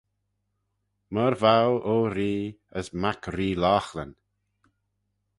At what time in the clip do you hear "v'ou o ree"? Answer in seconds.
1.41-2.45